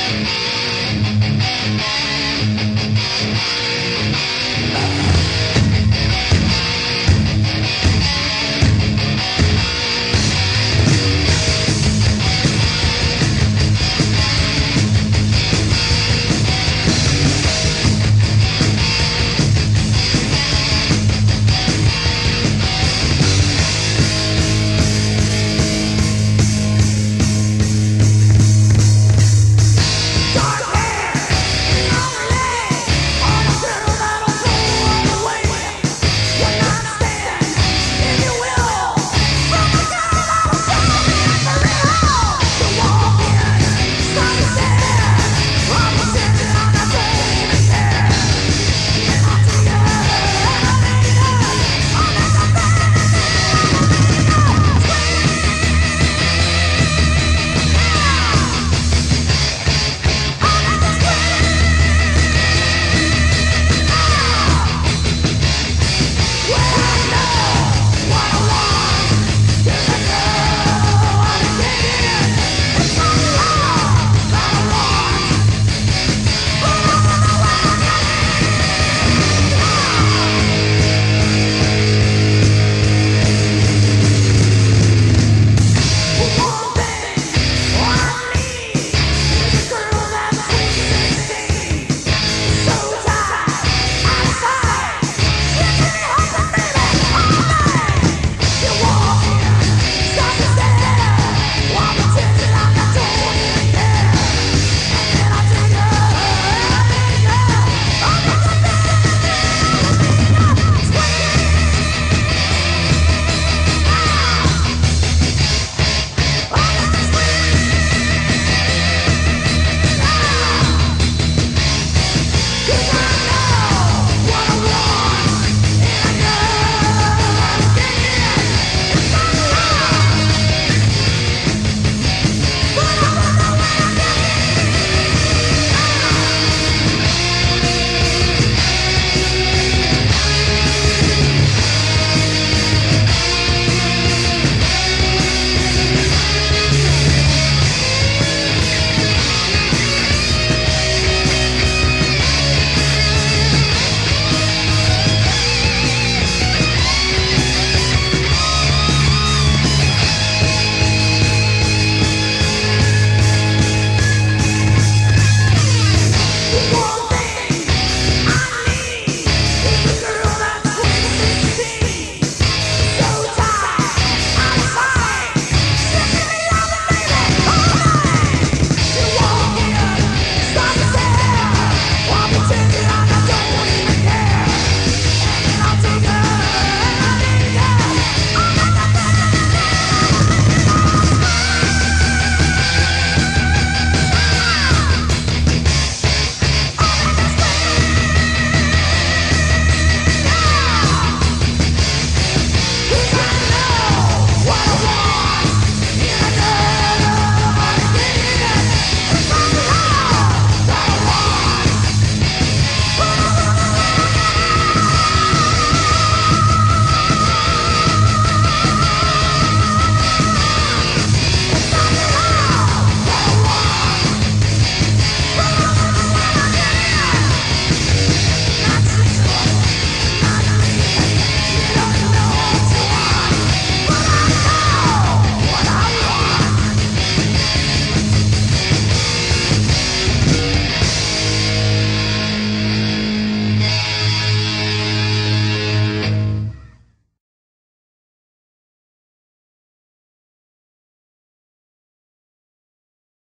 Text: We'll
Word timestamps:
We'll 0.00 2.01